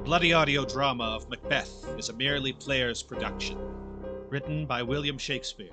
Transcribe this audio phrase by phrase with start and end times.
[0.00, 3.58] The bloody audio drama of Macbeth is a merely player's production.
[4.30, 5.68] Written by William Shakespeare.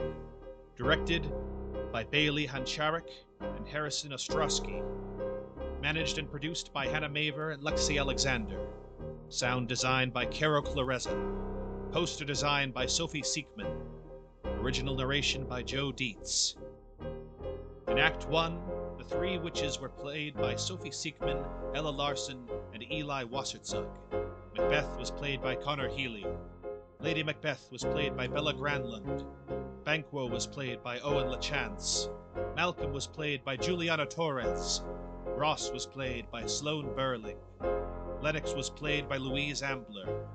[0.76, 1.32] Directed
[1.94, 3.10] by Bailey Hancharik
[3.40, 4.84] and Harrison Ostrowski.
[5.82, 8.60] Managed and produced by Hannah Maver and Lexi Alexander.
[9.30, 11.16] Sound designed by Caro Clareza.
[11.94, 13.80] Poster design by Sophie Siekman.
[14.60, 16.58] Original narration by Joe Dietz.
[17.88, 18.77] In Act 1, the
[19.08, 23.88] three witches were played by Sophie Siekman, Ella Larson, and Eli Wassertzug.
[24.56, 26.26] Macbeth was played by Connor Healy.
[27.00, 29.26] Lady Macbeth was played by Bella Granlund.
[29.86, 32.10] Banquo was played by Owen LaChance.
[32.56, 34.82] Malcolm was played by Juliana Torres.
[35.26, 37.38] Ross was played by Sloane Burling.
[38.22, 40.28] Lennox was played by Louise Ambler.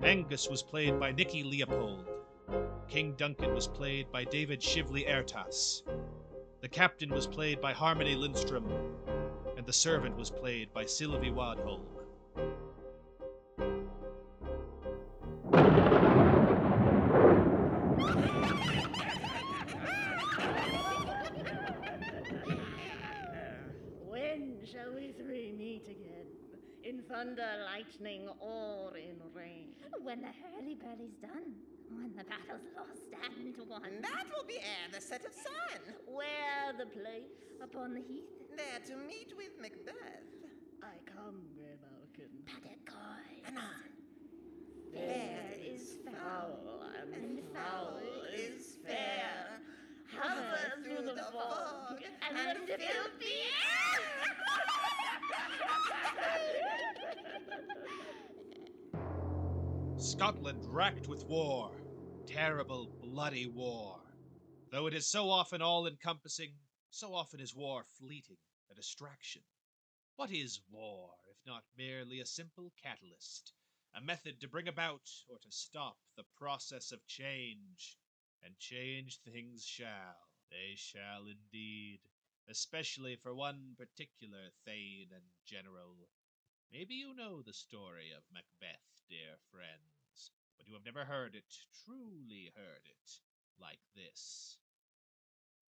[0.00, 2.06] Angus was played by Nikki Leopold.
[2.88, 5.82] King Duncan was played by David Shively Ertas.
[6.62, 8.70] The captain was played by Harmony Lindstrom,
[9.56, 11.80] and the servant was played by Sylvie Wadholm.
[24.06, 26.28] When shall we three meet again?
[26.84, 29.70] In thunder, lightning, or in rain?
[30.00, 31.56] When the hurly-burly's done,
[31.96, 33.82] when the battle's lost and won.
[34.02, 35.80] That will be ere the set of sun.
[36.06, 37.30] Where the place?
[37.62, 39.94] Upon the heath, There to meet with Macbeth.
[40.82, 42.32] I come, Grey Malkin.
[42.44, 43.46] Padercoy.
[43.46, 43.70] Anna.
[44.92, 47.98] Fair is foul, Foul and, and foul
[48.34, 49.60] is fair.
[50.18, 53.42] Hover through the fog and, and the fill filthy
[59.96, 61.70] Scotland racked with war,
[62.26, 64.00] terrible, bloody war.
[64.70, 66.54] Though it is so often all encompassing,
[66.90, 68.38] so often is war fleeting,
[68.70, 69.42] a distraction.
[70.16, 73.52] What is war, if not merely a simple catalyst,
[73.94, 77.98] a method to bring about or to stop the process of change?
[78.42, 82.00] And change things shall, they shall indeed,
[82.48, 86.08] especially for one particular Thane and General.
[86.72, 89.91] Maybe you know the story of Macbeth, dear friends,
[90.62, 91.44] but you have never heard it,
[91.84, 93.12] truly heard it,
[93.60, 94.56] like this.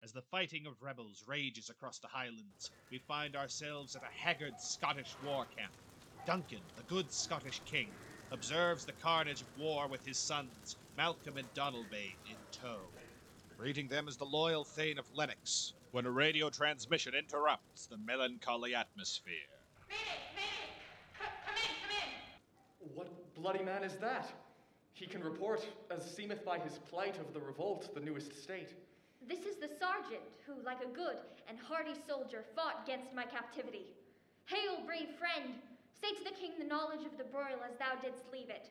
[0.03, 4.53] As the fighting of rebels rages across the Highlands, we find ourselves at a haggard
[4.59, 5.73] Scottish war camp.
[6.27, 7.89] Duncan, the good Scottish king,
[8.31, 12.91] observes the carnage of war with his sons, Malcolm and Donalbain, in tow.
[13.59, 18.75] Greeting them is the loyal Thane of Lennox, when a radio transmission interrupts the melancholy
[18.75, 19.33] atmosphere.
[19.89, 20.03] Mayday!
[20.37, 20.51] Mayday!
[21.19, 22.01] C- come in!
[22.01, 22.97] Come in!
[22.97, 24.29] What bloody man is that?
[24.95, 28.71] He can report, as seemeth by his plight of the revolt, the newest state.
[29.27, 31.19] This is the sergeant who, like a good
[31.51, 33.91] and hardy soldier, fought against my captivity.
[34.47, 35.59] Hail, brave friend!
[35.99, 38.71] Say to the king the knowledge of the broil as thou didst leave it.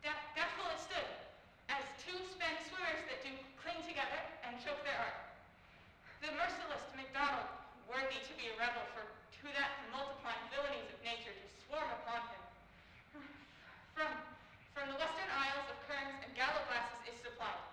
[0.00, 1.08] That, that's how it stood.
[1.68, 5.18] As two spent swimmers that do cling together and choke their art.
[6.24, 7.52] The merciless Macdonwald,
[7.84, 11.90] worthy to be a rebel, for to that the multiplying villainies of nature do swarm
[12.00, 12.42] upon him.
[13.92, 14.12] From,
[14.80, 17.68] from the western isles of Kerns and Gallowglasses is supplied,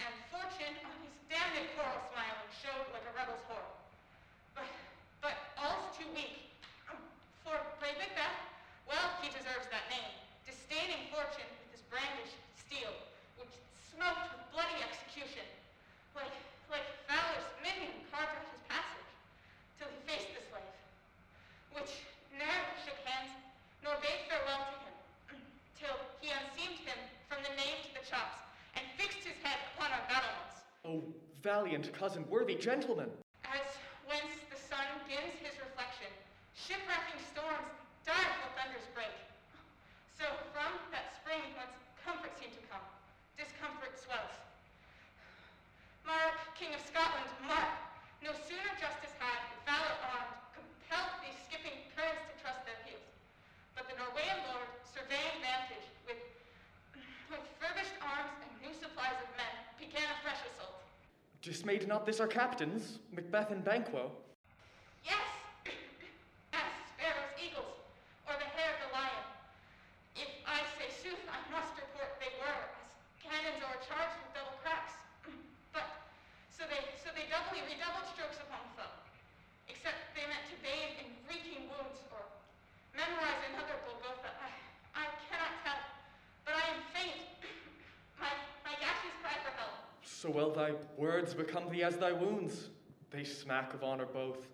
[0.00, 3.68] and fortune on his damned coral smiling showed like a rebel's whore.
[4.56, 4.64] But,
[5.20, 6.48] but all's too weak.
[6.88, 6.96] Um,
[7.44, 8.32] for brave Macbeth,
[8.88, 10.08] well, he deserves that name,
[10.48, 12.96] disdaining fortune with his brandished steel,
[13.36, 13.52] which
[13.92, 15.44] smoked with bloody execution,
[16.16, 16.32] like,
[16.72, 19.12] like valor's minion carved out his passage,
[19.76, 20.76] till he faced the slave,
[21.76, 21.92] which
[22.40, 23.36] ne'er shook hands,
[23.84, 24.96] nor bade farewell to him,
[25.76, 26.98] till he unseamed him
[27.30, 28.42] from the name to the chops,
[28.74, 30.58] and fixed his head upon our battlements.
[30.82, 31.06] Oh,
[31.58, 33.10] valiant cousin, worthy gentleman!
[33.42, 33.66] As
[34.06, 36.06] whence the sun dims his reflection,
[36.54, 37.66] shipwrecking storms,
[38.06, 39.10] direful thunders break.
[40.14, 40.22] So
[40.54, 41.74] from that spring whence
[42.06, 42.86] comfort seemed to come,
[43.34, 44.38] discomfort swells.
[46.06, 47.74] Mark, King of Scotland, mark!
[48.22, 53.02] No sooner justice had, valor armed, compelled these skipping currents to trust their heels.
[53.74, 56.22] But the Norwegian lord, surveying vantage, with,
[57.34, 60.78] with furbished arms and new supplies of men, began a fresh assault.
[62.18, 64.10] Dismayed our captains, Macbeth and Banquo?
[65.06, 65.22] Yes,
[66.50, 67.78] as sparrows, eagles,
[68.26, 69.22] or the hare of the lion.
[70.18, 72.90] If I say sooth, I must report they were, as
[73.22, 74.98] cannons o'ercharged with double cracks.
[75.70, 75.86] But
[76.50, 78.98] so they so they doubly redoubled strokes upon the foe.
[79.70, 82.26] Except they meant to bathe in reeking wounds or
[82.98, 84.34] memorize another Golgotha.
[84.42, 84.50] I,
[84.90, 85.86] I cannot tell,
[86.42, 87.30] but I am faint.
[88.18, 88.34] my
[88.66, 89.78] my gashes cry for help.
[90.28, 92.68] So well thy words become thee as thy wounds.
[93.10, 94.46] They smack of honor both.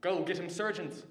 [0.00, 1.02] Go, get him surgeons.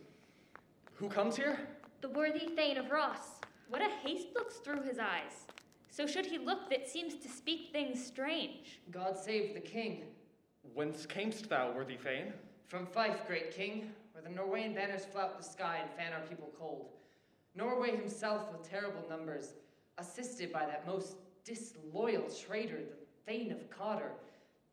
[0.94, 1.60] Who comes here?
[2.00, 5.48] The worthy Thane of Ross, What a haste looks through his eyes.
[5.90, 8.80] So should he look that seems to speak things strange.
[8.92, 10.04] God save the king.
[10.74, 12.32] Whence camest thou, worthy Thane?
[12.68, 16.54] From Fife, great king, where the Norwegian banners flout the sky and fan our people
[16.58, 16.92] cold.
[17.56, 19.56] Norway himself with terrible numbers,
[19.98, 24.14] assisted by that most disloyal traitor, the Thane of Cawdor,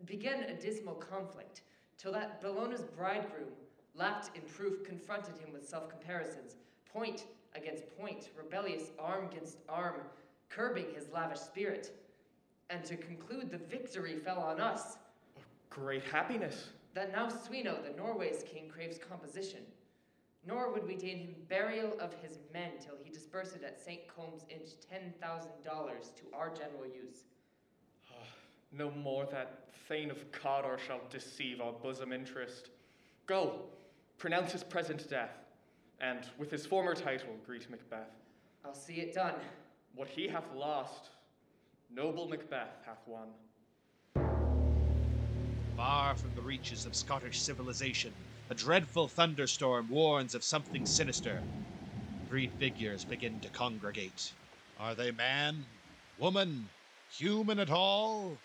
[0.05, 1.63] began a dismal conflict,
[1.99, 3.49] till that Bellona's bridegroom,
[3.97, 6.55] lapped in proof, confronted him with self comparisons,
[6.93, 7.25] point
[7.57, 10.03] against point, rebellious arm against arm,
[10.49, 11.99] curbing his lavish spirit.
[12.71, 14.99] And to conclude, the victory fell on us.
[15.69, 16.69] Great happiness.
[16.95, 19.61] That now Sweno, the Norway's king, craves composition.
[20.47, 24.07] Nor would we deign him burial of his men till he disbursed at St.
[24.07, 27.25] Colme's Inch ten thousand dollars to our general use.
[28.77, 32.71] No more that Thane of Cawdor shall deceive our bosom interest.
[33.27, 33.61] Go,
[34.19, 35.37] pronounce his present death,
[36.01, 38.11] and with his former title greet Macbeth.
[38.65, 39.35] I'll see it done.
[39.95, 41.11] What he hath lost,
[41.95, 43.29] noble Macbeth hath won.
[45.77, 48.13] Far from the reaches of Scottish civilization,
[48.51, 51.41] a dreadful thunderstorm warns of something sinister.
[52.29, 54.33] Three figures begin to congregate.
[54.81, 55.65] Are they man,
[56.19, 56.69] woman,
[57.11, 58.37] human at all?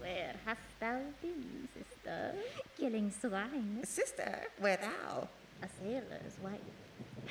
[0.00, 2.34] Where hast thou been, sister?
[2.78, 3.80] Killing swine.
[3.84, 5.28] Sister, where thou?
[5.62, 6.60] A sailor's wife.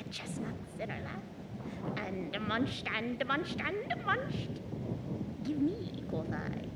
[0.00, 1.22] A chestnut in her lap.
[1.98, 4.60] And munched and munched and munched.
[5.44, 6.68] Give me, quoth I.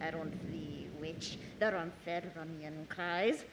[0.00, 3.44] Errant thee, witch, the Runferronian cries.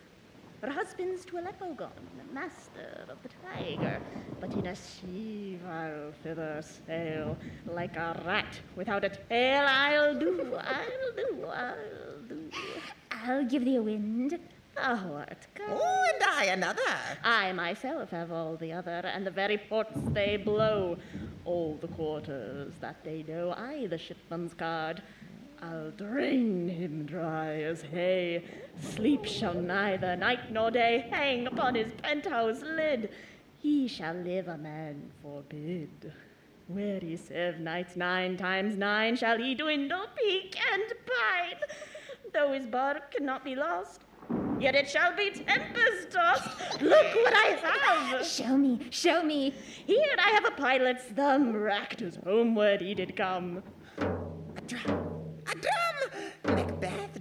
[0.62, 1.92] Her husband's to Aleppo gone,
[2.34, 4.02] master of the tiger,
[4.40, 9.66] but in a sea I'll thither sail, like a rat without a tail.
[9.68, 12.52] I'll do, I'll do, I'll do.
[13.12, 14.40] I'll give thee a wind.
[14.76, 15.72] Thou art come.
[15.72, 16.82] Oh, and I another.
[17.24, 20.98] I myself have all the other, and the very ports they blow,
[21.46, 23.54] all the quarters that they know.
[23.54, 25.02] I, the shipman's guard,
[25.62, 28.44] I'll drain him dry as hay.
[28.80, 33.10] Sleep shall neither night nor day hang upon his penthouse lid.
[33.58, 36.14] He shall live a man forbid.
[36.68, 41.62] Where he served nights nine times nine, shall he dwindle, peak, and pine.
[42.34, 44.02] Though his bark cannot be lost,
[44.60, 46.82] yet it shall be tempest tossed.
[46.82, 48.26] Look what I have!
[48.28, 49.54] Show me, show me.
[49.88, 53.64] Here I have a pilot's thumb, racked as homeward he did come.
[53.98, 54.97] A drum.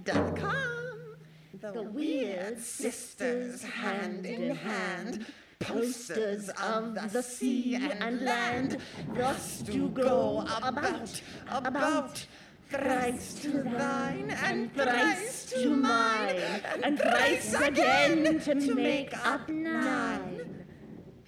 [0.07, 1.17] Doth come.
[1.59, 5.25] The, weird sisters, hand in hand,
[5.59, 8.77] posters of the sea and land,
[9.13, 11.21] thus do go about,
[11.51, 12.25] about.
[12.69, 20.65] Thrice to thine, and thrice to mine, and thrice again to make up nine.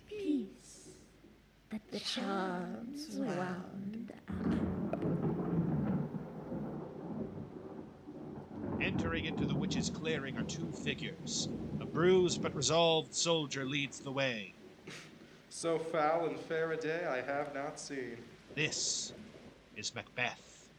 [0.07, 0.87] Peace
[1.69, 4.78] that the charms wound up.
[8.81, 11.49] Entering into the witch's clearing are two figures.
[11.81, 14.53] A bruised but resolved soldier leads the way.
[15.49, 18.17] So foul and fair a day I have not seen.
[18.55, 19.11] This
[19.75, 20.69] is Macbeth.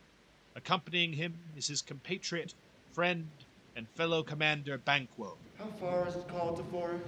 [0.57, 2.55] Accompanying him is his compatriot,
[2.93, 3.29] friend,
[3.77, 5.37] and fellow commander Banquo.
[5.59, 7.01] How far is it called to Forres?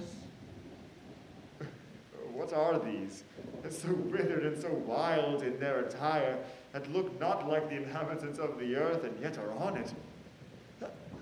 [2.34, 3.24] What are these?
[3.62, 6.38] That so withered and so wild in their attire,
[6.72, 9.92] that look not like the inhabitants of the earth, and yet are on it.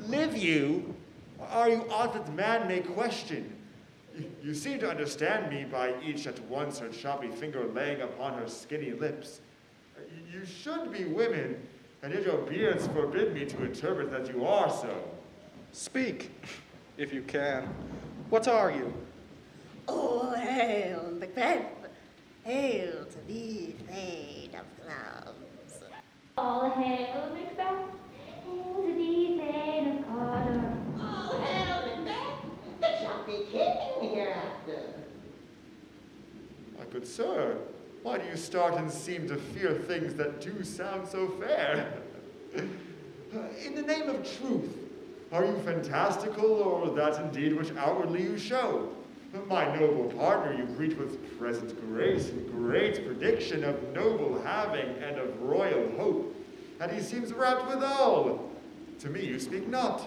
[0.08, 0.94] Live you?
[1.40, 3.56] Are you aught that man may question?
[4.16, 8.34] You, you seem to understand me by each at once her choppy finger laying upon
[8.34, 9.40] her skinny lips.
[10.32, 11.56] You should be women,
[12.02, 15.04] and yet your beards forbid me to interpret that you are so.
[15.72, 16.30] Speak,
[16.96, 17.68] if you can.
[18.28, 18.92] What are you?
[19.88, 21.66] Oh, hail, Macbeth!
[22.44, 25.82] Hail to thee, Thane of Glamis!
[26.38, 27.90] All hail, Macbeth.
[28.44, 30.76] Hail to thee, Thane of Cawdor.
[30.98, 32.80] Oh, hell, Macbeth!
[32.80, 35.00] The choppy king hereafter.
[36.90, 37.56] Good sir,
[38.02, 41.92] why do you start and seem to fear things that do sound so fair?
[42.54, 44.76] In the name of truth,
[45.30, 48.90] are you fantastical, or that indeed which outwardly you show?
[49.46, 55.16] My noble partner you greet with present grace and great prediction of noble having and
[55.16, 56.34] of royal hope,
[56.80, 58.50] and he seems rapt withal.
[58.98, 60.02] To me you speak not.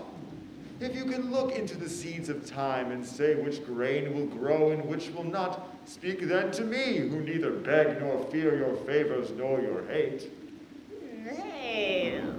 [0.79, 4.71] If you can look into the seeds of time and say which grain will grow
[4.71, 9.31] and which will not, speak then to me, who neither beg nor fear your favors
[9.31, 10.29] nor your hate.
[11.25, 12.33] Hail!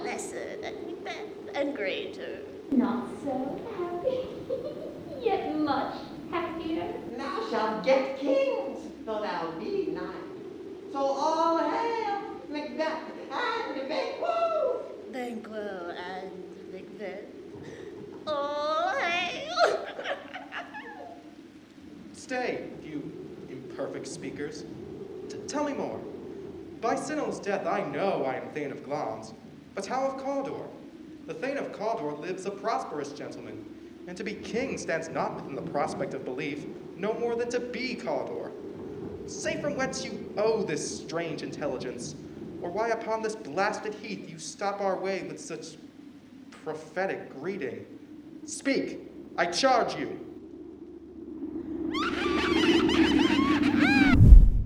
[0.00, 2.40] Blessed Macbeth, and greater.
[2.70, 4.20] Not so happy,
[5.24, 5.94] yet much
[6.30, 6.92] happier.
[7.16, 10.32] Thou shalt get kings, though thou be nine.
[10.92, 14.82] So all hail Macbeth and Banquo!
[15.12, 16.30] Banquo and
[16.72, 17.24] Macbeth.
[18.26, 19.86] All hail!
[22.32, 23.12] Stay, you
[23.50, 24.64] imperfect speakers.
[25.28, 26.00] T- tell me more.
[26.80, 29.34] By Sinel's death, I know I am Thane of Glamis,
[29.74, 30.66] but how of Cawdor?
[31.26, 33.62] The Thane of Cawdor lives a prosperous gentleman,
[34.08, 36.64] and to be king stands not within the prospect of belief,
[36.96, 38.50] no more than to be Cawdor.
[39.26, 42.14] Say from whence you owe this strange intelligence,
[42.62, 45.76] or why upon this blasted heath you stop our way with such
[46.64, 47.84] prophetic greeting.
[48.46, 49.00] Speak,
[49.36, 50.31] I charge you.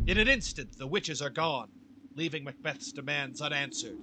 [0.07, 1.69] In an instant, the witches are gone,
[2.15, 3.99] leaving Macbeth's demands unanswered.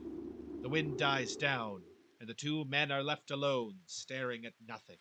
[0.61, 1.81] The wind dies down,
[2.19, 4.97] and the two men are left alone, staring at nothing.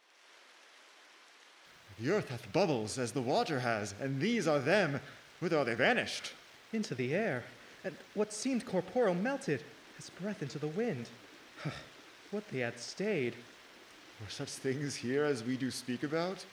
[1.98, 5.00] The earth hath bubbles as the water has, and these are them.
[5.40, 6.34] Whither are they vanished?
[6.72, 7.42] Into the air,
[7.82, 9.64] and what seemed corporeal melted
[9.98, 11.08] as breath into the wind.
[12.30, 13.34] what they had stayed.
[14.20, 16.44] Were such things here as we do speak about?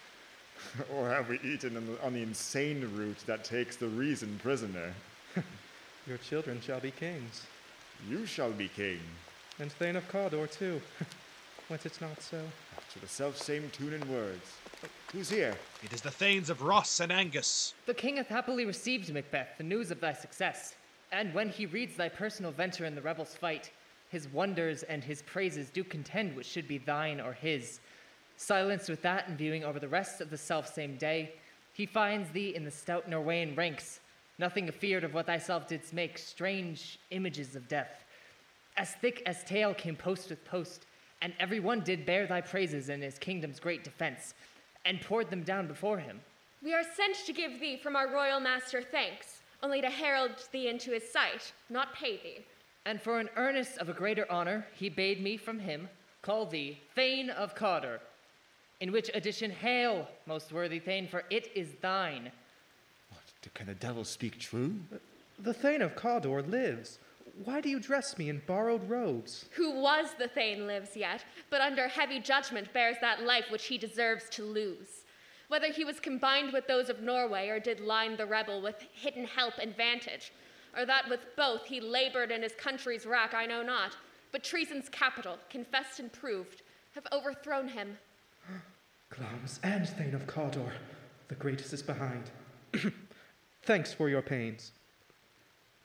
[0.96, 4.94] or have we eaten on the, on the insane route that takes the reason prisoner?
[6.08, 7.46] Your children shall be kings,
[8.10, 9.00] You shall be king.
[9.60, 10.82] and Thane of Cawdor too.
[11.70, 12.42] Went it not so?
[12.94, 14.54] To the self same tune and words.
[15.12, 15.56] Who's here?
[15.84, 17.76] It is the Thanes of Ross and Angus.
[17.86, 20.76] The king hath happily received, Macbeth, the news of thy success.
[21.12, 23.70] And when he reads thy personal venture in the rebels' fight,
[24.10, 27.80] his wonders and his praises do contend which should be thine or his.
[28.42, 31.34] Silenced with that and viewing over the rest of the self same day,
[31.74, 34.00] he finds thee in the stout Norweyan ranks,
[34.38, 38.06] nothing afeard of what thyself didst make, strange images of death.
[38.78, 40.86] As thick as tale came post with post,
[41.22, 44.34] and every one did bear thy praises in his kingdom's great defense,
[44.86, 46.22] and poured them down before him.
[46.64, 50.70] We are sent to give thee from our royal master thanks, only to herald thee
[50.70, 52.46] into his sight, not pay thee.
[52.86, 55.90] And for an earnest of a greater honor, he bade me from him
[56.22, 58.00] call thee Thane of Cawdor.
[58.82, 62.32] In which addition, hail, most worthy Thane, for it is thine.
[63.10, 64.76] What, can the devil speak true?
[65.38, 67.00] The Thane of Cawdor lives.
[67.44, 69.46] Why do you dress me in borrowed robes?
[69.52, 73.78] Who was the Thane lives yet, but under heavy judgment bears that life which he
[73.78, 75.04] deserves to lose.
[75.50, 79.26] Whether he was combined with those of Norway, or did line the rebel with hidden
[79.26, 80.32] help and vantage,
[80.78, 83.96] or that with both he labored in his country's rack, I know not.
[84.32, 86.62] But treason's capital, confessed and proved,
[86.94, 87.98] have overthrown him.
[89.10, 90.72] Glamis and Thane of Cawdor,
[91.28, 92.30] the greatest is behind.
[93.64, 94.72] Thanks for your pains.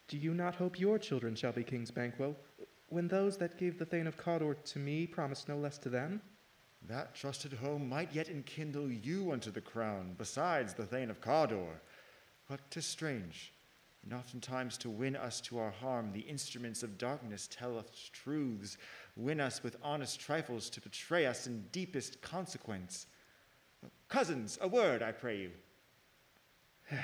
[0.09, 2.37] Do you not hope your children shall be kings, Banquo,
[2.89, 6.21] when those that gave the Thane of Cawdor to me promised no less to them?
[6.87, 11.81] That trusted home might yet enkindle you unto the crown, besides the Thane of Cawdor.
[12.49, 13.55] But 'tis strange.
[14.05, 18.77] And oftentimes to win us to our harm, the instruments of darkness tell us truths,
[19.17, 23.07] win us with honest trifles to betray us in deepest consequence.
[24.09, 25.51] Cousins, a word, I pray you.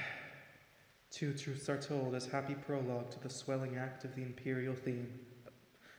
[1.10, 5.08] Two truths are told as happy prologue to the swelling act of the imperial theme.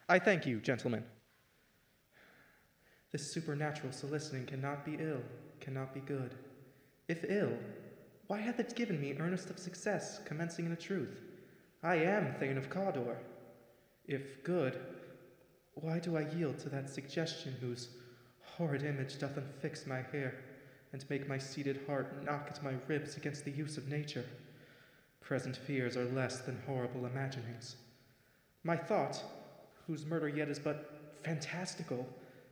[0.08, 1.04] I thank you, gentlemen.
[3.12, 5.22] This supernatural soliciting cannot be ill,
[5.60, 6.36] cannot be good.
[7.10, 7.58] If ill,
[8.28, 11.22] why hath it given me earnest of success, commencing in a truth?
[11.84, 13.18] I am Thane of Cawdor.
[14.08, 14.80] If good,
[15.76, 17.90] why do I yield to that suggestion whose
[18.42, 20.36] horrid image doth unfix my hair,
[20.94, 24.26] and make my seated heart knock at my ribs against the use of nature?
[25.22, 27.78] Present fears are less than horrible imaginings.
[28.64, 29.24] My thought,
[29.88, 32.08] whose murder yet is but fantastical,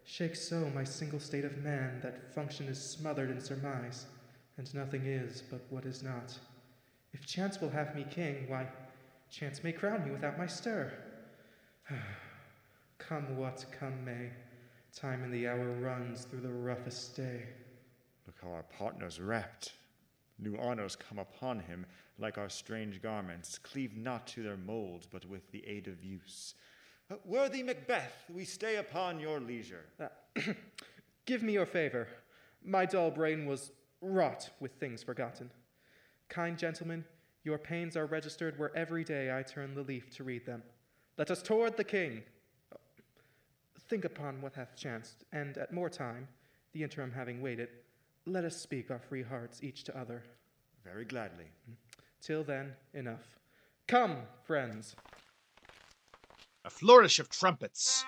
[0.06, 4.06] shakes so my single state of man that function is smothered in surmise,
[4.58, 6.38] and nothing is but what is not.
[7.14, 8.68] If chance will have me king, why,
[9.30, 10.94] chance may crown me without my stir.
[11.92, 12.29] Ah,
[13.00, 14.30] come what come may,
[14.96, 17.44] time and the hour runs through the roughest day.
[18.28, 19.74] Look how our partner's wrapped.
[20.38, 21.86] New honors come upon him,
[22.20, 26.54] like our strange garments, cleave not to their molds, but with the aid of use.
[27.12, 29.86] Uh, worthy Macbeth, we stay upon your leisure.
[30.00, 30.08] Uh,
[31.26, 32.08] give me your favor.
[32.64, 35.50] My dull brain was wrought with things forgotten.
[36.30, 37.04] Kind gentlemen,
[37.44, 40.62] your pains are registered where every day I turn the leaf to read them.
[41.18, 42.24] Let us toward the king
[43.90, 46.28] think upon what hath chanced, and at more time,
[46.74, 47.70] the interim having waited,
[48.28, 50.24] let us speak our free hearts each to other.
[50.84, 51.46] Very gladly.
[52.22, 53.40] Till then, enough.
[53.88, 54.96] Come, friends.
[56.66, 58.06] A flourish of trumpets.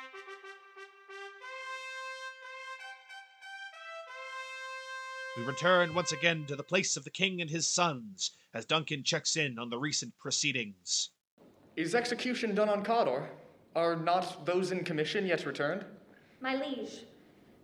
[5.36, 9.04] We return once again to the place of the king and his sons as Duncan
[9.04, 11.10] checks in on the recent proceedings.
[11.76, 13.30] Is execution done on Cawdor?
[13.76, 15.86] Are not those in commission yet returned?
[16.42, 17.06] My liege,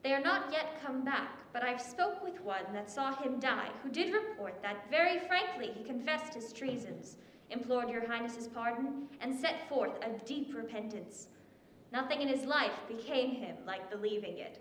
[0.03, 3.69] they are not yet come back, but I've spoke with one that saw him die,
[3.83, 7.17] who did report that very frankly he confessed his treasons,
[7.49, 11.27] implored your highness's pardon, and set forth a deep repentance.
[11.91, 14.59] Nothing in his life became him like believing it.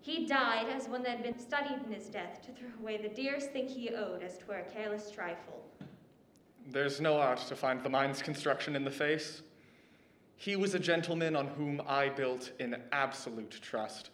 [0.00, 3.08] He died as one that had been studied in his death to throw away the
[3.08, 5.62] dearest thing he owed as twere a careless trifle.
[6.68, 9.42] There's no art to find the mind's construction in the face.
[10.40, 14.08] He was a gentleman on whom I built in absolute trust.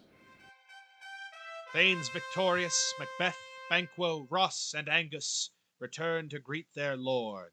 [1.73, 3.39] Thanes victorious, Macbeth,
[3.71, 7.53] Banquo, Ross, and Angus return to greet their lord.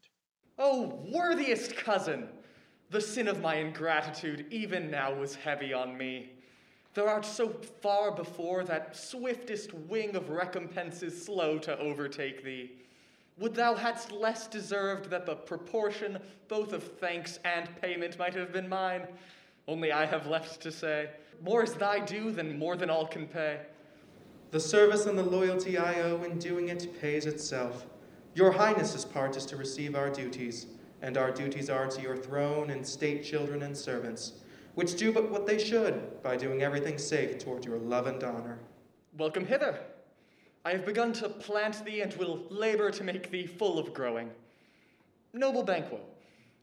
[0.58, 2.26] Oh, worthiest cousin!
[2.90, 6.32] The sin of my ingratitude even now was heavy on me.
[6.94, 7.50] Thou art so
[7.80, 12.72] far before that swiftest wing of recompense is slow to overtake thee.
[13.38, 18.52] Would thou hadst less deserved that the proportion both of thanks and payment might have
[18.52, 19.06] been mine.
[19.66, 21.10] Only I have left to say,
[21.42, 23.60] more is thy due than more than all can pay.
[24.50, 27.86] The service and the loyalty I owe in doing it pays itself.
[28.34, 30.66] Your Highness's part is to receive our duties,
[31.02, 34.34] and our duties are to your throne and state children and servants,
[34.74, 38.58] which do but what they should by doing everything safe toward your love and honor.
[39.16, 39.80] Welcome hither.
[40.64, 44.30] I have begun to plant thee and will labor to make thee full of growing.
[45.32, 46.00] Noble Banquo,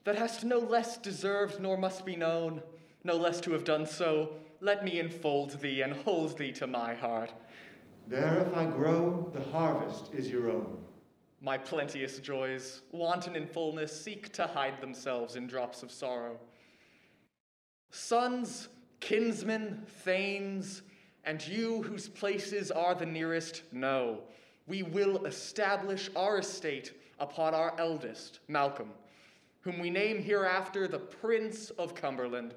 [0.05, 2.63] that hast no less deserved nor must be known,
[3.03, 6.93] no less to have done so, let me enfold thee and hold thee to my
[6.95, 7.31] heart.
[8.07, 10.77] There, if I grow, the harvest is your own.
[11.39, 16.37] My plenteous joys, wanton in fullness, seek to hide themselves in drops of sorrow.
[17.89, 20.83] Sons, kinsmen, thanes,
[21.25, 24.21] and you whose places are the nearest, know
[24.67, 28.89] we will establish our estate upon our eldest, Malcolm,
[29.61, 32.53] whom we name hereafter the Prince of Cumberland,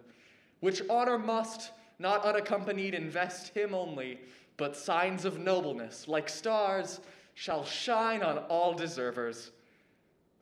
[0.60, 4.18] which honor must, not unaccompanied, invest him only,
[4.56, 7.00] but signs of nobleness, like stars,
[7.34, 9.50] shall shine on all deservers.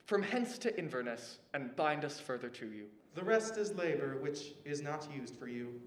[0.05, 2.85] From hence to Inverness, and bind us further to you.
[3.15, 5.81] The rest is labor which is not used for you.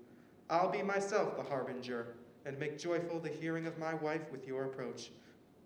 [0.50, 4.66] I'll be myself the harbinger, and make joyful the hearing of my wife with your
[4.66, 5.10] approach.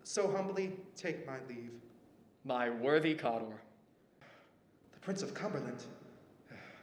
[0.04, 1.72] So humbly take my leave.
[2.44, 3.60] My worthy Cawdor.
[4.92, 5.84] The Prince of Cumberland.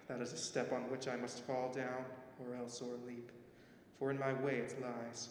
[0.08, 2.06] That is a step on which I must fall down,
[2.40, 3.32] or else o'er leap,
[4.00, 5.30] for in my way it lies.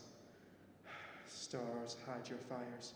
[1.28, 2.94] Stars, hide your fires.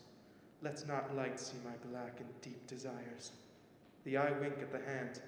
[0.63, 3.33] Let not light see my black and deep desires.
[4.05, 5.21] The eye wink at the hand,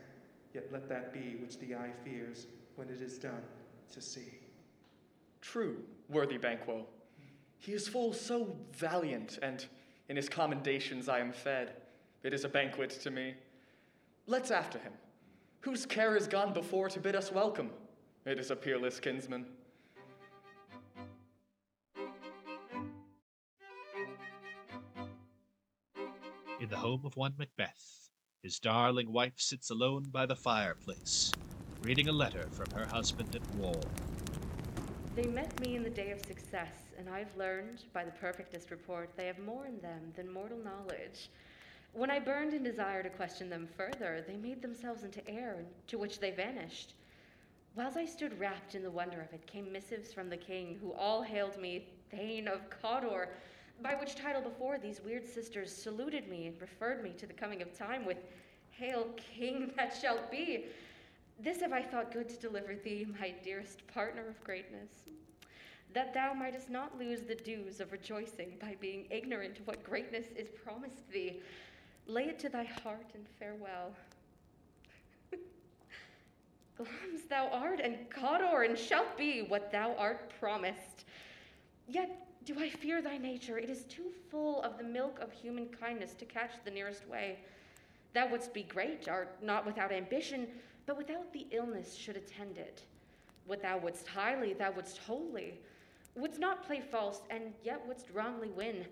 [0.52, 3.42] yet let that be which the eye fears when it is done
[3.92, 4.38] to see.
[5.40, 5.76] True,
[6.12, 6.86] worthy Banquo.
[7.58, 9.64] He is full so valiant, and
[10.08, 11.74] in his commendations I am fed.
[12.22, 13.34] It is a banquet to me.
[14.26, 14.92] Let's after him.
[15.60, 17.70] Whose care is gone before to bid us welcome?
[18.26, 19.46] It is a peerless kinsman.
[26.60, 28.10] In the home of one Macbeth,
[28.42, 31.32] his darling wife sits alone by the fireplace,
[31.82, 33.80] reading a letter from her husband at war.
[35.14, 39.10] They met me in the day of success, and I've learned, by the perfectest report,
[39.14, 41.28] they have more in them than mortal knowledge.
[41.92, 45.98] When I burned in desire to question them further, they made themselves into air, to
[45.98, 46.94] which they vanished.
[47.74, 50.94] Whiles I stood wrapped in the wonder of it, came missives from the king, who
[50.94, 53.28] all hailed me Thane of Cawdor,
[53.82, 57.60] by which title before these weird sisters saluted me and referred me to the coming
[57.60, 58.18] of time with
[58.70, 60.64] Hail, King that shalt be.
[61.42, 64.90] This have I thought good to deliver thee, my dearest partner of greatness,
[65.92, 70.26] that thou mightest not lose the dues of rejoicing by being ignorant of what greatness
[70.36, 71.40] is promised thee.
[72.06, 73.92] Lay it to thy heart and farewell.
[76.76, 81.06] Glamis thou art, and Cawdor, and shalt be what thou art promised.
[81.88, 83.58] Yet do I fear thy nature?
[83.58, 87.38] It is too full of the milk of human kindness to catch the nearest way.
[88.14, 90.46] Thou wouldst be great, art not without ambition,
[90.86, 92.82] but without the illness should attend it.
[93.46, 95.60] What thou wouldst highly, thou wouldst wholly.
[96.14, 98.84] Wouldst not play false, and yet wouldst wrongly win.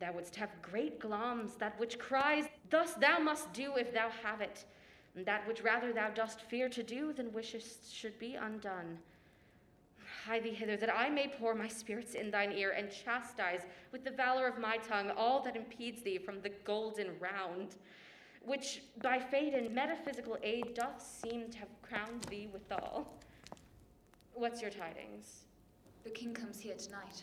[0.00, 4.40] Thou wouldst have great Glamis, that which cries, Thus thou must do if thou have
[4.40, 4.64] it,
[5.16, 8.98] and that which rather thou dost fear to do than wishest should be undone.
[10.24, 14.04] Hie thee hither, that I may pour my spirits in thine ear, and chastise with
[14.04, 17.76] the valor of my tongue all that impedes thee from the golden round
[18.44, 23.12] which by fate and metaphysical aid doth seem to have crowned thee withal.
[24.34, 25.44] What's your tidings?
[26.04, 27.22] The king comes here tonight.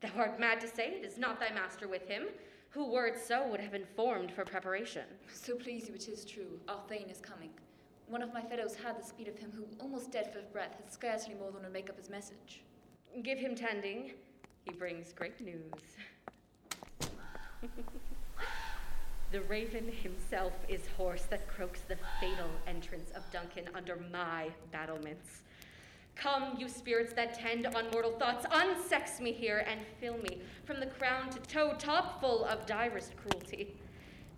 [0.00, 2.24] Thou art mad to say it is not thy master with him,
[2.70, 5.04] who were it so would have informed for preparation.
[5.32, 6.60] So please you, it is true.
[6.68, 7.50] Our Thane is coming.
[8.08, 10.92] One of my fellows had the speed of him who, almost dead for breath, had
[10.92, 12.62] scarcely more than to make up his message.
[13.22, 14.12] Give him tending.
[14.64, 15.72] He brings great news.
[19.32, 25.42] the raven himself is hoarse that croaks the fatal entrance of Duncan under my battlements.
[26.14, 30.80] Come, you spirits that tend on mortal thoughts, unsex me here and fill me from
[30.80, 33.74] the crown to toe, top full of direst cruelty.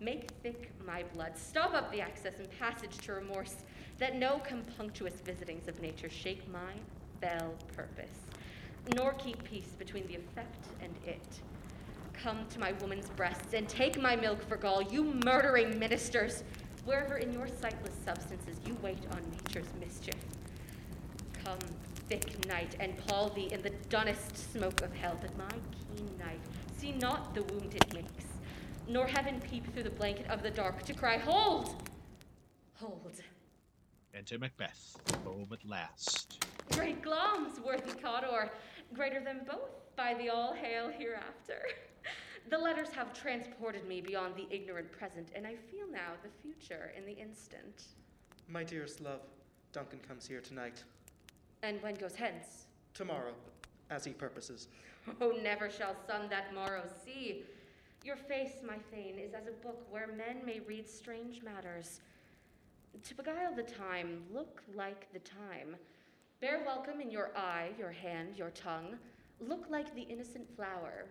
[0.01, 3.57] Make thick my blood, stop up the access and passage to remorse,
[3.97, 6.73] that no compunctuous visitings of nature shake my
[7.21, 8.11] fell purpose,
[8.95, 11.41] nor keep peace between the effect and it.
[12.23, 16.43] Come to my woman's breasts and take my milk for gall, you murdering ministers,
[16.83, 20.15] wherever in your sightless substances you wait on nature's mischief.
[21.45, 21.59] Come,
[22.09, 26.39] thick night, and pall thee in the dunnest smoke of hell, that my keen knife
[26.77, 28.25] see not the wound it makes,
[28.87, 31.75] nor heaven peep through the blanket of the dark to cry, Hold!
[32.73, 33.21] Hold.
[34.13, 36.43] Enter Macbeth, home at last.
[36.73, 38.49] Great Glamis, worthy Cawdor,
[38.93, 41.61] greater than both, by the all hail hereafter.
[42.49, 46.91] The letters have transported me beyond the ignorant present, and I feel now the future
[46.97, 47.83] in the instant.
[48.47, 49.21] My dearest love,
[49.71, 50.83] Duncan comes here tonight.
[51.61, 52.65] And when goes hence?
[52.93, 53.33] Tomorrow,
[53.89, 54.67] as he purposes.
[55.21, 57.43] Oh, never shall sun that morrow see.
[58.03, 62.01] Your face, my Thane, is as a book where men may read strange matters.
[63.03, 65.75] To beguile the time, look like the time.
[66.41, 68.97] Bear welcome in your eye, your hand, your tongue.
[69.39, 71.05] Look like the innocent flower,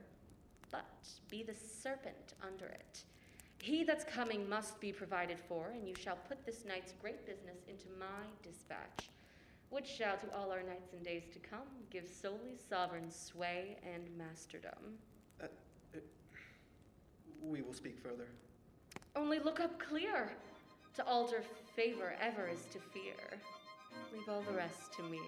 [0.70, 0.85] but
[1.31, 3.02] be the serpent under it.
[3.61, 7.59] He that's coming must be provided for, and you shall put this night's great business
[7.68, 9.11] into my dispatch,
[9.70, 14.04] which shall to all our nights and days to come give solely sovereign sway and
[14.16, 14.96] masterdom.
[15.42, 15.46] Uh,
[15.94, 15.98] uh,
[17.42, 18.28] we will speak further.
[19.16, 20.33] Only look up clear.
[20.94, 21.44] To alter
[21.76, 23.38] favor ever is to fear.
[24.12, 25.20] Leave all the rest to me.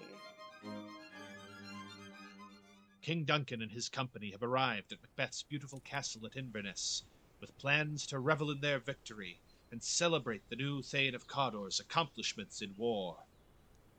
[3.01, 7.03] King Duncan and his company have arrived at Macbeth's beautiful castle at Inverness,
[7.39, 9.39] with plans to revel in their victory
[9.71, 13.17] and celebrate the new Thane of Cawdor's accomplishments in war.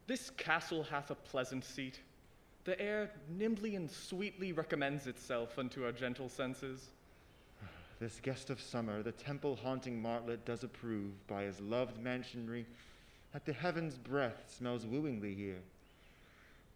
[0.07, 2.01] This castle hath a pleasant seat.
[2.65, 6.91] The air nimbly and sweetly recommends itself unto our gentle senses.
[7.99, 12.67] This guest of summer, the temple haunting martlet, does approve by his loved mansionry
[13.33, 15.63] that the heaven's breath smells wooingly here.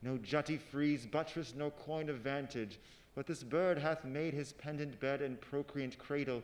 [0.03, 2.79] No jutty frieze buttress nor coign of vantage,
[3.15, 6.43] but this bird hath made his pendant bed and procreant cradle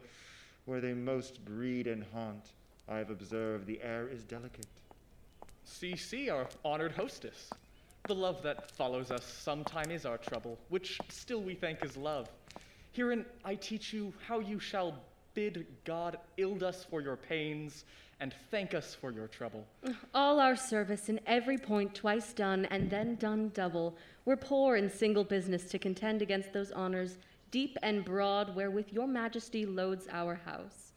[0.65, 2.53] where they most breed and haunt.
[2.89, 4.67] I have observed the air is delicate.
[5.65, 7.51] See, see, our honored hostess.
[8.09, 12.29] The love that follows us sometime is our trouble, which still we thank is love.
[12.93, 14.95] Herein I teach you how you shall
[15.35, 17.85] bid God ild us for your pains
[18.21, 19.67] and thank us for your trouble.
[20.15, 23.97] All our service in every point twice done and then done double.
[24.25, 27.19] We're poor in single business to contend against those honors,
[27.51, 30.93] deep and broad, wherewith your majesty loads our house.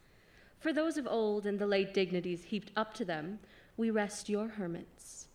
[0.60, 3.40] For those of old and the late dignities heaped up to them,
[3.78, 5.28] we rest your hermits.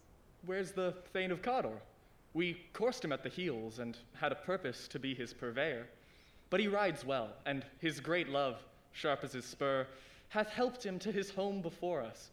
[0.47, 1.81] Where's the Thane of Cawdor?
[2.35, 5.89] We coursed him at the heels and had a purpose to be his purveyor.
[6.51, 8.57] But he rides well, and his great love,
[8.92, 9.87] sharp as his spur,
[10.29, 12.31] hath helped him to his home before us.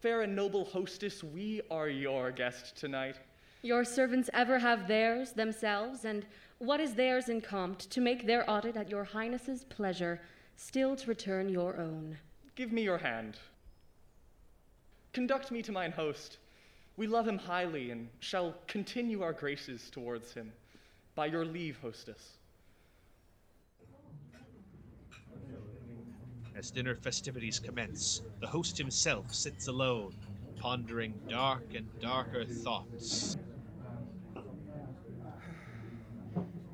[0.00, 3.16] Fair and noble hostess, we are your guest tonight.
[3.62, 6.24] Your servants ever have theirs themselves, and
[6.58, 10.20] what is theirs in compt, to make their audit at your highness's pleasure,
[10.56, 12.18] still to return your own.
[12.54, 13.38] Give me your hand.
[15.12, 16.38] Conduct me to mine host.
[16.96, 20.52] We love him highly and shall continue our graces towards him.
[21.14, 22.37] By your leave, hostess.
[26.58, 30.12] As dinner festivities commence, the host himself sits alone,
[30.56, 33.36] pondering dark and darker thoughts.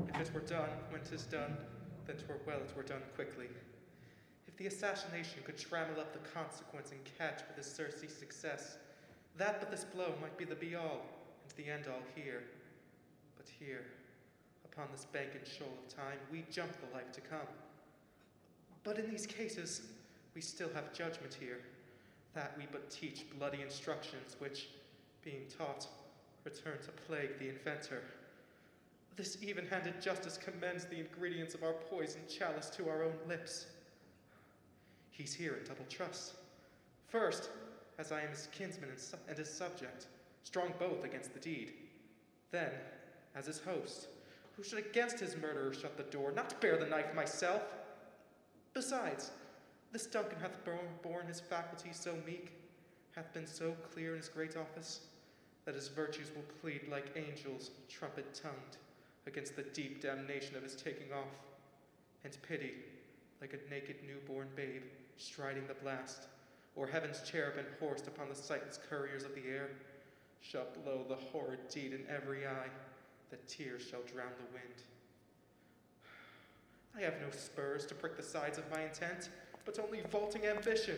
[0.08, 1.58] If it were done when 'tis done,
[2.06, 3.50] then 'twere well it were done quickly.
[4.46, 8.78] If the assassination could trammel up the consequence and catch with his Circe success,
[9.36, 11.04] that but this blow might be the be all
[11.42, 12.44] and the end all here.
[13.36, 13.84] But here,
[14.64, 17.48] upon this bank and shoal of time, we jump the life to come.
[18.84, 19.82] But in these cases,
[20.34, 21.60] we still have judgment here,
[22.34, 24.68] that we but teach bloody instructions which,
[25.24, 25.86] being taught,
[26.44, 28.02] return to plague the inventor.
[29.16, 33.66] This even handed justice commends the ingredients of our poison chalice to our own lips.
[35.10, 36.34] He's here in double trust.
[37.08, 37.48] First,
[37.98, 40.08] as I am his kinsman and, su- and his subject,
[40.42, 41.72] strong both against the deed.
[42.50, 42.70] Then,
[43.36, 44.08] as his host,
[44.56, 47.62] who should against his murderer shut the door, not bear the knife myself.
[48.74, 49.30] Besides,
[49.92, 52.50] this Duncan hath borne his faculties so meek,
[53.14, 55.02] hath been so clear in his great office,
[55.64, 58.76] that his virtues will plead like angels, trumpet tongued,
[59.28, 61.38] against the deep damnation of his taking off,
[62.24, 62.72] and pity,
[63.40, 64.82] like a naked newborn babe,
[65.18, 66.26] striding the blast,
[66.74, 69.70] or heaven's cherubim horsed upon the sightless couriers of the air,
[70.40, 72.68] shall blow the horrid deed in every eye,
[73.30, 74.82] that tears shall drown the wind.
[76.96, 79.30] I have no spurs to prick the sides of my intent,
[79.64, 80.96] but only vaulting ambition,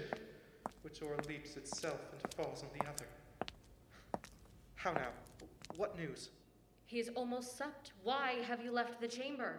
[0.82, 3.06] which o'erleaps itself and falls on the other.
[4.74, 5.08] How now?
[5.76, 6.30] What news?
[6.84, 7.92] He is almost supped.
[8.02, 9.56] Why have you left the chamber?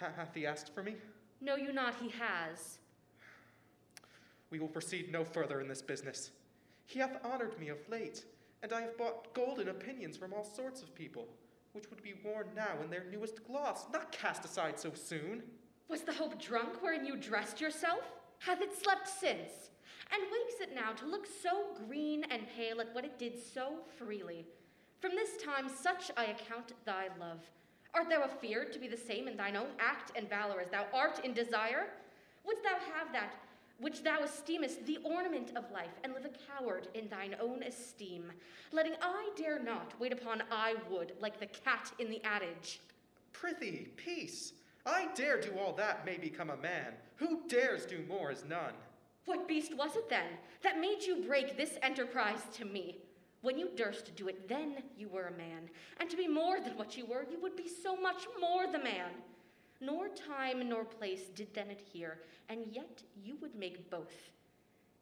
[0.00, 0.96] Ha- hath he asked for me?
[1.40, 2.78] Know you not he has?
[4.50, 6.30] We will proceed no further in this business.
[6.86, 8.24] He hath honored me of late,
[8.62, 11.28] and I have bought golden opinions from all sorts of people,
[11.78, 15.44] which would be worn now in their newest gloss, not cast aside so soon.
[15.88, 18.02] Was the hope drunk wherein you dressed yourself?
[18.40, 19.70] Hath it slept since?
[20.12, 23.74] And wakes it now to look so green and pale at what it did so
[23.96, 24.44] freely?
[25.00, 27.42] From this time, such I account thy love.
[27.94, 30.86] Art thou afeard to be the same in thine own act and valor as thou
[30.92, 31.90] art in desire?
[32.44, 33.34] Wouldst thou have that
[33.80, 38.32] which thou esteemest the ornament of life, and live a coward in thine own esteem,
[38.72, 42.80] letting I dare not wait upon I would, like the cat in the adage?
[43.32, 44.52] Prithee, peace.
[44.84, 46.94] I dare do all that may become a man.
[47.16, 48.74] Who dares do more is none.
[49.26, 50.26] What beast was it then
[50.62, 52.98] that made you break this enterprise to me?
[53.42, 55.68] When you durst do it, then you were a man.
[56.00, 58.78] And to be more than what you were, you would be so much more the
[58.78, 59.10] man.
[59.80, 64.30] Nor time nor place did then adhere, and yet you would make both.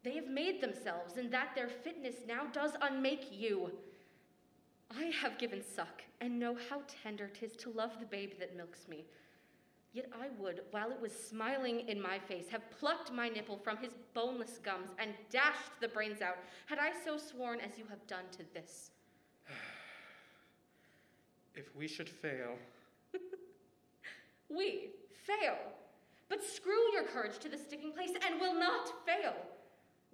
[0.03, 3.73] They have made themselves, and that their fitness now does unmake you.
[4.91, 8.87] I have given suck, and know how tender 'tis to love the babe that milks
[8.87, 9.07] me.
[9.93, 13.79] Yet I would, while it was smiling in my face, have plucked my nipple from
[13.79, 16.37] his boneless gums and dashed the brains out,
[16.67, 18.91] had I so sworn as you have done to this.
[21.55, 22.59] If we should fail,
[24.49, 24.91] we
[25.25, 25.57] fail.
[26.29, 29.35] But screw your courage to the sticking place and will not fail.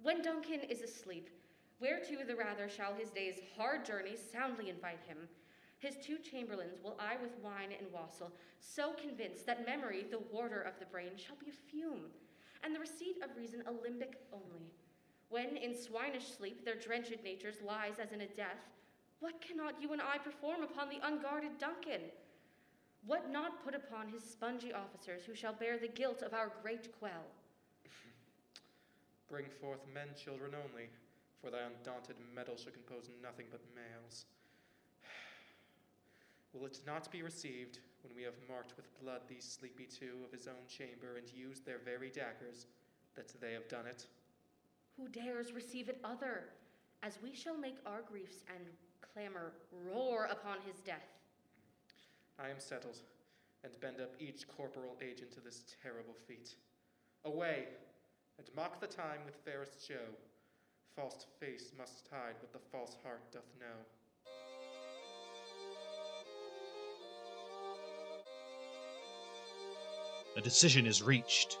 [0.01, 1.29] When Duncan is asleep,
[1.79, 5.17] whereto the rather shall his day's hard journey soundly invite him.
[5.79, 10.61] His two chamberlains will I with wine and wassail, so convinced that memory, the warder
[10.61, 12.05] of the brain, shall be a fume,
[12.63, 14.71] and the receipt of reason a limbic only.
[15.29, 18.63] When in swinish sleep their drenched natures lies as in a death,
[19.19, 22.01] what cannot you and I perform upon the unguarded Duncan?
[23.05, 26.91] What not put upon his spongy officers who shall bear the guilt of our great
[26.99, 27.25] quell?
[29.33, 30.85] bring forth men children only,
[31.41, 34.25] for thy undaunted metal shall compose nothing but males.
[36.53, 40.31] Will it not be received when we have marked with blood these sleepy two of
[40.31, 42.67] his own chamber and used their very daggers,
[43.15, 44.05] that they have done it?
[44.97, 46.53] Who dares receive it other,
[47.01, 48.67] as we shall make our griefs and
[49.01, 51.22] clamor roar upon his death?
[52.39, 52.97] I am settled,
[53.63, 56.55] and bend up each corporal agent to this terrible feat.
[57.25, 57.65] Away,
[58.37, 60.15] and mock the time with fairest show.
[60.95, 63.85] False face must hide what the false heart doth know.
[70.35, 71.59] A decision is reached.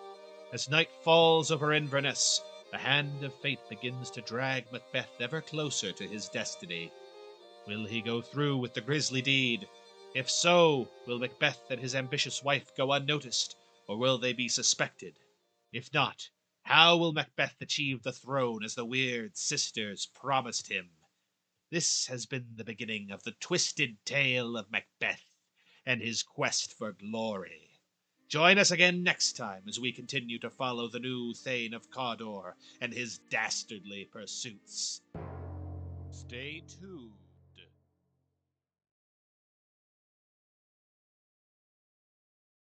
[0.51, 5.91] As night falls over Inverness, the hand of fate begins to drag Macbeth ever closer
[5.91, 6.91] to his destiny.
[7.67, 9.67] Will he go through with the grisly deed?
[10.15, 13.55] If so, will Macbeth and his ambitious wife go unnoticed,
[13.87, 15.17] or will they be suspected?
[15.71, 16.29] If not,
[16.61, 20.91] how will Macbeth achieve the throne as the weird sisters promised him?
[21.71, 25.35] This has been the beginning of the twisted tale of Macbeth
[25.83, 27.81] and his quest for glory.
[28.29, 32.55] Join us again next time as we continue to follow the new Thane of Cawdor
[32.79, 35.01] and his dastardly pursuits.
[36.11, 37.22] Stay tuned